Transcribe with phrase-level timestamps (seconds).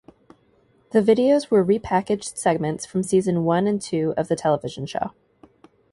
[0.93, 5.11] The videos were repackaged segments from season one and two of the television show.